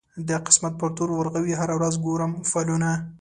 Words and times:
د 0.27 0.29
قسمت 0.45 0.73
پر 0.81 0.89
تور 0.95 1.09
اورغوي 1.17 1.53
هره 1.59 1.73
ورځ 1.77 1.93
ګورم 2.05 2.31
فالونه 2.51 2.91